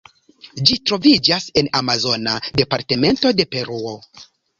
[0.69, 3.93] Ĝi troviĝas en amazona departemento de Peruo.